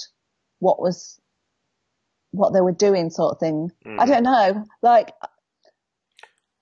[0.59, 1.19] what was
[2.31, 3.71] what they were doing, sort of thing.
[3.97, 4.07] I Mhm.
[4.07, 5.11] don't know, like.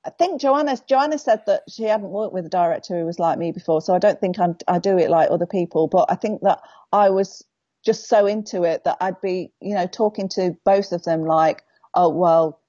[0.05, 3.37] I think Joanna Joanna said that she hadn't worked with a director who was like
[3.37, 5.87] me before, so I don't think I'm, I do it like other people.
[5.87, 6.61] But I think that
[6.91, 7.43] I was
[7.85, 11.63] just so into it that I'd be, you know, talking to both of them like,
[11.93, 12.59] oh well,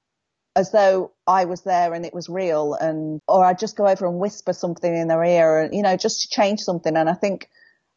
[0.57, 4.07] as though I was there and it was real, and or I'd just go over
[4.07, 6.97] and whisper something in their ear, and you know, just to change something.
[6.97, 7.49] And I think,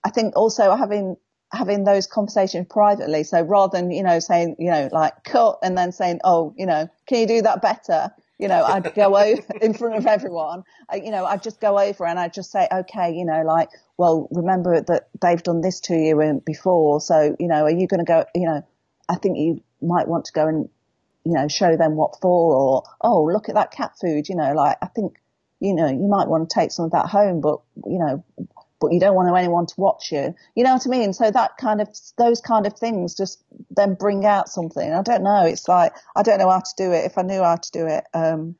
[0.04, 1.16] I think also having
[1.52, 3.24] having those conversations privately.
[3.24, 6.66] So rather than you know saying you know like cut and then saying, oh, you
[6.66, 8.12] know, can you do that better?
[8.40, 10.64] You know, I'd go over in front of everyone.
[10.90, 13.70] I, you know, I'd just go over and I'd just say, okay, you know, like,
[13.98, 17.02] well, remember that they've done this to you before.
[17.02, 18.66] So, you know, are you going to go, you know,
[19.10, 20.70] I think you might want to go and,
[21.24, 24.30] you know, show them what for or, oh, look at that cat food.
[24.30, 25.18] You know, like, I think,
[25.60, 28.24] you know, you might want to take some of that home, but, you know,
[28.80, 30.36] but you don't want anyone to watch you.
[30.56, 31.14] You know what I mean?
[31.14, 34.94] So that kind of, those kind of things just then bring out something.
[34.94, 35.46] I don't know.
[35.46, 37.06] It's like, I don't know how to do it.
[37.06, 38.56] If I knew how to do it, um,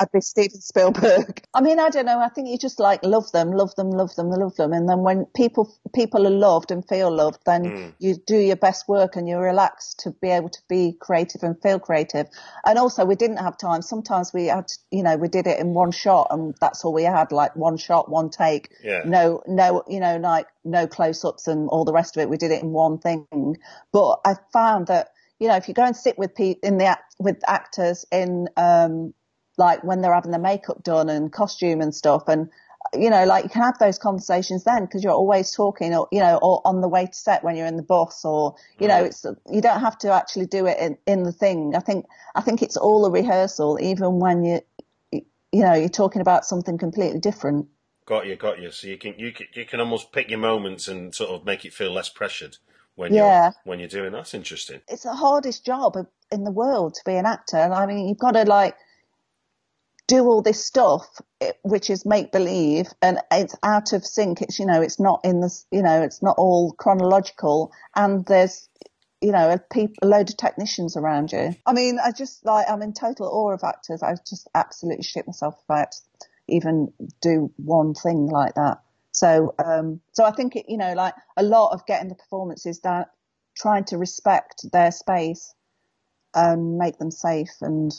[0.00, 1.44] I'd be Steven Spielberg.
[1.54, 2.18] I mean, I don't know.
[2.18, 4.72] I think you just like love them, love them, love them, love them.
[4.72, 7.94] And then when people, people are loved and feel loved, then Mm.
[8.00, 11.60] you do your best work and you're relaxed to be able to be creative and
[11.62, 12.26] feel creative.
[12.66, 13.82] And also we didn't have time.
[13.82, 17.04] Sometimes we had, you know, we did it in one shot and that's all we
[17.04, 18.70] had, like one shot, one take.
[18.82, 19.02] Yeah.
[19.04, 22.28] No, no, you know, like no close ups and all the rest of it.
[22.28, 23.26] We did it in one thing.
[23.92, 26.86] But I found that, you know, if you go and sit with pe- in the
[26.86, 29.14] act, with actors in, um,
[29.56, 32.48] like when they're having their makeup done and costume and stuff and,
[32.92, 36.20] you know, like you can have those conversations then because you're always talking or, you
[36.20, 39.02] know, or on the way to set when you're in the bus or, you know,
[39.02, 41.74] it's, you don't have to actually do it in, in the thing.
[41.74, 44.60] I think, I think it's all a rehearsal, even when you,
[45.12, 47.68] you know, you're talking about something completely different.
[48.06, 48.70] Got you, got you.
[48.70, 51.64] So you can you can you can almost pick your moments and sort of make
[51.64, 52.58] it feel less pressured
[52.96, 53.44] when Yeah.
[53.44, 54.12] you're when you're doing.
[54.12, 54.82] That's interesting.
[54.88, 55.96] It's the hardest job
[56.30, 57.56] in the world to be an actor.
[57.56, 58.76] And I mean, you've got to like
[60.06, 61.06] do all this stuff,
[61.62, 64.42] which is make believe, and it's out of sync.
[64.42, 68.68] It's you know, it's not in the you know, it's not all chronological, and there's
[69.24, 71.54] you know, a, peop a load of technicians around you.
[71.64, 74.02] I mean, I just like I'm in total awe of actors.
[74.02, 75.86] I just absolutely shit myself if I
[76.46, 78.82] even do one thing like that.
[79.12, 82.80] So, um, so I think it, you know, like a lot of getting the performances
[82.80, 83.06] down,
[83.56, 85.54] trying to respect their space
[86.34, 87.92] and make them safe, and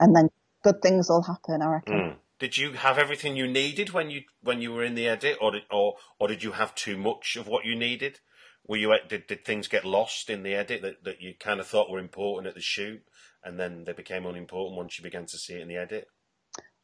[0.00, 0.30] and then
[0.64, 1.62] good things will happen.
[1.62, 1.94] I reckon.
[1.94, 2.16] Mm.
[2.40, 5.52] Did you have everything you needed when you when you were in the edit, or
[5.52, 8.18] did, or or did you have too much of what you needed?
[8.66, 11.66] Were you did, did things get lost in the edit that, that you kind of
[11.66, 13.02] thought were important at the shoot,
[13.44, 16.08] and then they became unimportant once you began to see it in the edit?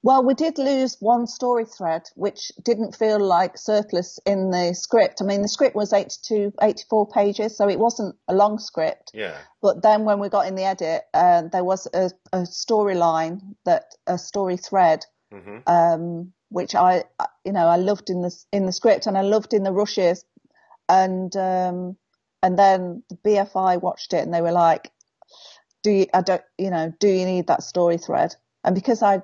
[0.02, 5.20] Well, we did lose one story thread, which didn't feel like surplus in the script.
[5.20, 9.10] I mean, the script was 82, 84 pages, so it wasn't a long script.
[9.12, 9.36] Yeah.
[9.60, 13.94] But then when we got in the edit, uh, there was a, a storyline that
[14.06, 17.04] a story thread, hmm um, which I,
[17.44, 20.24] you know, I loved in the in the script and I loved in the rushes,
[20.88, 21.96] and um,
[22.42, 24.90] and then the BFI watched it and they were like,
[25.84, 26.06] "Do you?
[26.14, 28.34] I don't, you know, do you need that story thread?"
[28.64, 29.22] And because I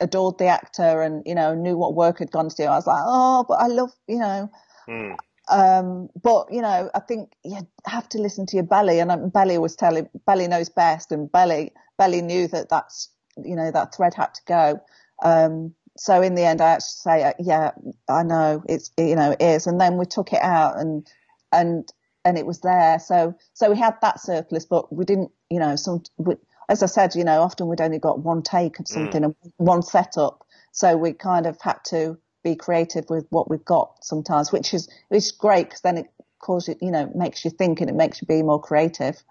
[0.00, 2.86] adored the actor and you know knew what work had gone to do, I was
[2.86, 4.50] like, "Oh, but I love, you know."
[4.88, 5.16] Mm.
[5.48, 9.28] Um, but you know, I think you have to listen to your belly, and um,
[9.28, 13.94] belly was telling belly knows best, and belly belly knew that that's you know that
[13.94, 14.80] thread had to go.
[15.22, 17.70] Um, so in the end, I actually say, uh, yeah,
[18.08, 21.06] I know it's you know it is, and then we took it out and
[21.52, 21.90] and
[22.24, 22.98] and it was there.
[22.98, 26.34] So so we had that surplus, but we didn't, you know, some we,
[26.68, 28.88] as I said, you know, often we'd only got one take of mm.
[28.88, 33.64] something and one setup, so we kind of had to be creative with what we've
[33.64, 36.06] got sometimes, which is is great because then it
[36.38, 39.22] causes you, you know, makes you think and it makes you be more creative.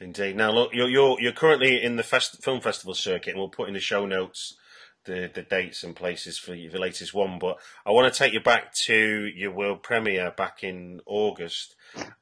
[0.00, 0.36] Indeed.
[0.36, 3.68] Now, look, you're you're you're currently in the fest- film festival circuit, and we'll put
[3.68, 4.56] in the show notes
[5.06, 7.38] the the dates and places for the latest one.
[7.38, 11.74] But I want to take you back to your world premiere back in August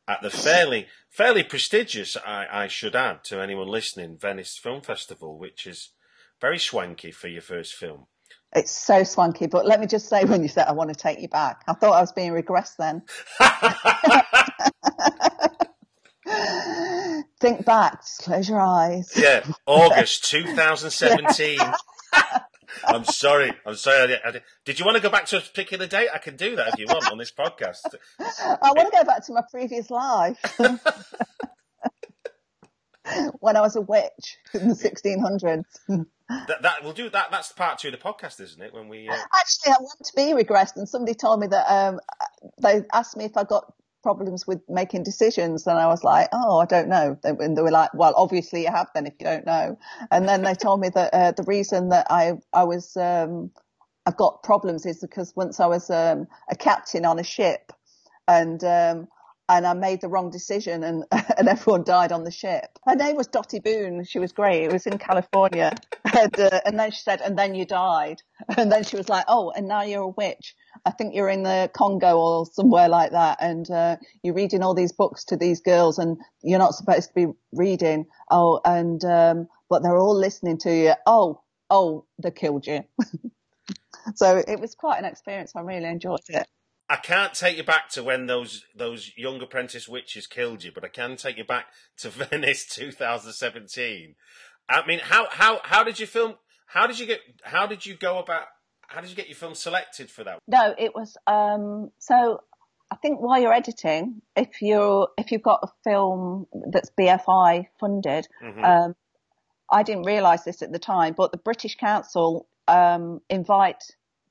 [0.06, 5.38] at the fairly fairly prestigious, I, I should add to anyone listening, Venice Film Festival,
[5.38, 5.90] which is
[6.40, 8.06] very swanky for your first film.
[8.54, 11.20] It's so swanky, but let me just say when you said I want to take
[11.20, 13.02] you back, I thought I was being regressed then.
[17.40, 19.12] Think back, just close your eyes.
[19.16, 21.58] Yeah, August 2017.
[22.94, 23.52] I'm sorry.
[23.66, 24.02] I'm sorry.
[24.02, 24.42] I did, I did.
[24.64, 26.08] did you want to go back to a particular date?
[26.14, 27.94] I can do that if you want on this podcast.
[28.20, 30.38] I want to go back to my previous life
[33.40, 35.64] when I was a witch in the 1600s.
[36.48, 37.30] That, that we'll do that.
[37.30, 38.72] That's part two of the podcast, isn't it?
[38.72, 42.00] When we uh, Actually, I want to be regressed, and somebody told me that um,
[42.62, 43.72] they asked me if I got
[44.04, 47.72] problems with making decisions, and I was like, "Oh, I don't know." And they were
[47.72, 49.78] like, "Well, obviously you have then if you don't know."
[50.12, 53.50] And then they told me that uh, the reason that I I was um,
[54.06, 57.72] I've got problems is because once I was um, a captain on a ship,
[58.28, 59.08] and um,
[59.48, 61.04] and I made the wrong decision, and
[61.38, 62.78] and everyone died on the ship.
[62.84, 64.04] Her name was Dottie Boone.
[64.04, 64.64] She was great.
[64.64, 65.72] It was in California,
[66.16, 68.22] and, uh, and then she said, "And then you died."
[68.58, 70.54] And then she was like, "Oh, and now you're a witch.
[70.84, 74.74] I think you're in the Congo or somewhere like that, and uh, you're reading all
[74.74, 78.06] these books to these girls, and you're not supposed to be reading.
[78.30, 80.92] Oh, and um, but they're all listening to you.
[81.06, 82.84] Oh, oh, they killed you."
[84.14, 85.52] so it was quite an experience.
[85.56, 86.46] I really enjoyed it.
[86.88, 90.84] I can't take you back to when those those young apprentice witches killed you, but
[90.84, 91.66] I can take you back
[91.98, 94.14] to Venice 2017.
[94.68, 96.34] I mean, how how how did you film?
[96.66, 97.20] How did you get?
[97.42, 98.44] How did you go about?
[98.86, 100.38] How did you get your film selected for that?
[100.46, 102.40] No, it was um so
[102.90, 108.28] I think while you're editing, if you're if you've got a film that's BFI funded,
[108.42, 108.62] Mhm.
[108.64, 108.94] um
[109.72, 113.82] I didn't realise this at the time, but the British Council um invite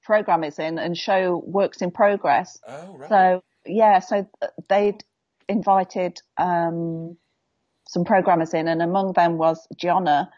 [0.03, 2.59] programmers in and show works in progress.
[2.67, 3.09] Oh right.
[3.09, 4.27] So yeah, so
[4.69, 5.03] they'd
[5.49, 7.17] invited um
[7.88, 10.30] some programmers in and among them was Giona,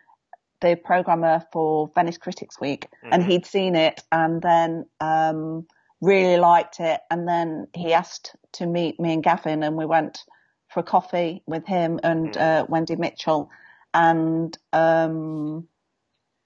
[0.61, 3.27] the programmer for Venice Critics Week, and Mhm.
[3.27, 5.67] he'd seen it and then um,
[6.01, 7.01] really liked it.
[7.11, 10.25] And then he asked to meet me and Gavin, and we went
[10.67, 12.41] for a coffee with him and Mhm.
[12.41, 13.49] uh, Wendy Mitchell.
[13.93, 15.67] And um,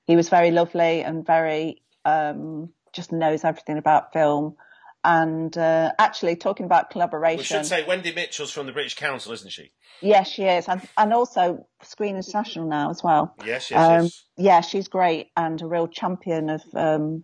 [0.05, 4.57] he was very lovely and very um, just knows everything about film.
[5.05, 9.31] And uh, actually, talking about collaboration, We should say Wendy Mitchell's from the British Council,
[9.31, 9.71] isn't she?
[10.01, 13.33] yes, she is, and, and also Screen International now as well.
[13.45, 14.23] Yes, yes, Um, yes.
[14.37, 17.23] yeah, she's great and a real champion of um,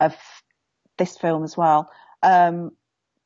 [0.00, 0.14] of
[0.98, 1.90] this film as well.
[2.22, 2.72] Um,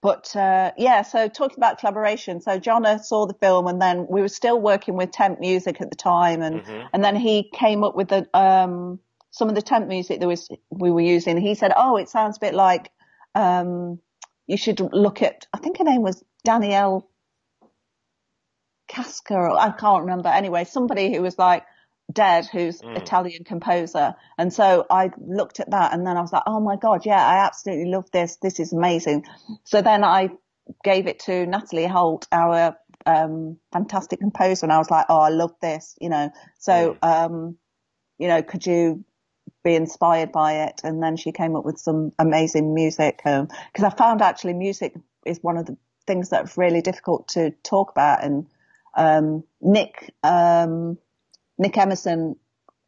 [0.01, 4.21] but uh, yeah, so talking about collaboration, so Giona saw the film, and then we
[4.21, 7.97] were still working with temp music at the time, and and then he came up
[7.97, 9.01] with the um,
[9.39, 11.37] some of the temp music that was we were using.
[11.37, 12.91] He said, "Oh, it sounds a bit like
[13.37, 14.01] um,
[14.49, 17.09] you should look at." I think her name was Danielle
[18.89, 20.29] Casca, or I can't remember.
[20.29, 21.65] Anyway, somebody who was like
[22.13, 24.15] dead, who's Italian composer.
[24.37, 27.25] And so I looked at that and then I was like, oh my God, yeah,
[27.25, 28.39] I absolutely love this.
[28.41, 29.27] This is amazing.
[29.65, 30.31] So then I
[30.83, 35.29] gave it to Natalie Holt, our um, fantastic composer, and I was like, oh, I
[35.29, 36.31] love this, you know.
[36.59, 37.59] So, um,
[38.19, 39.05] you know, could you
[39.69, 40.81] be inspired by it?
[40.85, 44.95] And then she came up with some amazing music because I found actually music
[45.25, 48.25] is one of the things that's really difficult to talk about.
[48.25, 48.47] And
[48.97, 50.99] um, Nick um,
[51.59, 52.37] Nick Emerson,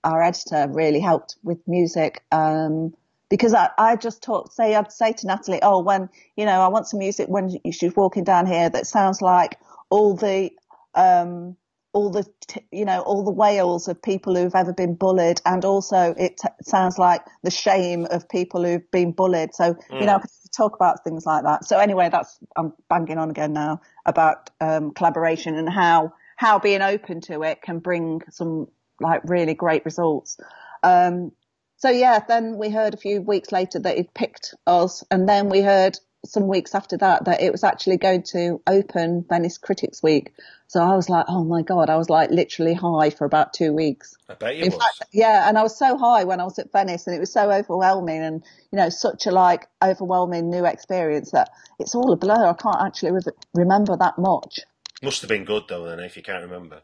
[0.04, 2.22] our editor, really helped with music.
[2.32, 2.94] Um,
[3.28, 6.68] because I, I just taught, say, I'd say to Natalie, oh, when, you know, I
[6.68, 9.58] want some music when she's walking down here that sounds like
[9.88, 10.50] all the,
[10.94, 11.56] um,
[11.92, 15.40] all the, t- you know, all the wails of people who've ever been bullied.
[15.44, 19.54] And also it t- sounds like the shame of people who've been bullied.
[19.54, 20.20] So, you know,
[20.56, 21.64] talk about things like that.
[21.64, 26.82] So anyway, that's, I'm banging on again now about, um, collaboration and how, how being
[26.82, 28.68] open to it can bring some
[29.00, 30.38] like really great results.
[30.82, 31.32] Um,
[31.76, 35.48] so yeah, then we heard a few weeks later that he'd picked us, and then
[35.48, 40.02] we heard some weeks after that that it was actually going to open Venice Critics
[40.02, 40.32] Week.
[40.66, 43.72] So I was like, oh my god, I was like literally high for about two
[43.72, 44.16] weeks.
[44.28, 44.78] I bet you In was.
[44.78, 47.32] fact, yeah, and I was so high when I was at Venice, and it was
[47.32, 52.16] so overwhelming, and you know, such a like overwhelming new experience that it's all a
[52.16, 52.46] blur.
[52.46, 53.20] I can't actually re-
[53.54, 54.60] remember that much.
[55.02, 56.82] Must have been good though, then, if you can't remember.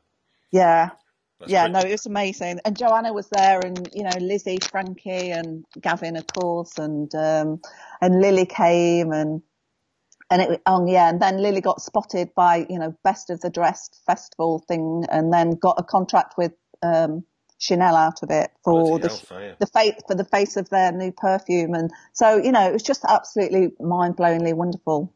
[0.51, 0.91] Yeah,
[1.41, 2.61] That's yeah, pretty- no, it was amazing.
[2.64, 7.61] And Joanna was there, and you know, Lizzie, Francke, and Gavin, of course, and um,
[8.01, 9.43] and Lily came, and
[10.30, 13.51] and it, oh yeah, and then Lily got spotted by you know Best of the
[13.51, 17.24] Dressed festival thing, and then got a contract with um,
[17.59, 19.57] Chanel out of it for Bloody the hellfire.
[19.61, 22.82] the face for the face of their new perfume, and so you know, it was
[22.82, 25.12] just absolutely mind blowingly wonderful.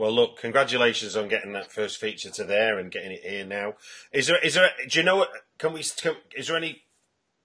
[0.00, 3.74] Well, look, congratulations on getting that first feature to there and getting it here now.
[4.14, 4.38] Is there?
[4.42, 4.70] Is there?
[4.88, 5.16] Do you know?
[5.16, 5.82] what- Can we?
[5.82, 6.84] Can, is there any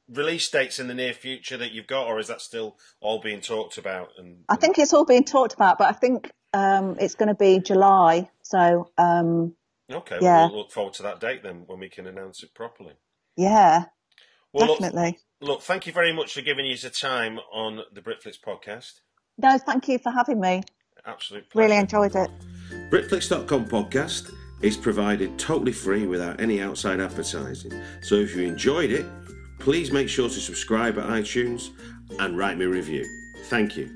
[0.08, 3.42] release dates in the near future that you've got, or is that still all being
[3.42, 4.12] talked about?
[4.18, 7.36] And I think it's all being talked about, but I think um, it's going to
[7.36, 8.30] be July.
[8.44, 9.58] So um,
[9.92, 10.44] okay, yeah.
[10.44, 12.94] well, we'll look forward to that date then when we can announce it properly.
[13.36, 13.88] yeah,
[14.54, 15.20] Well, look, definitely.
[15.42, 19.02] look, thank you very much for giving us the time on the Britflicks podcast.
[19.38, 20.62] No, thank you for having me.
[21.06, 21.68] Absolute pleasure.
[21.68, 22.30] Really enjoyed it.
[22.90, 27.72] Britflicks.com podcast is provided totally free without any outside advertising.
[28.02, 29.06] So if you enjoyed it,
[29.60, 31.70] please make sure to subscribe at iTunes
[32.20, 33.06] and write me a review.
[33.46, 33.94] Thank you.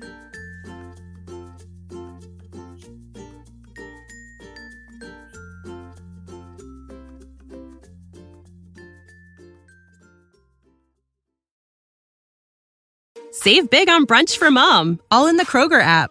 [13.32, 16.10] Save big on brunch for mom, all in the Kroger app.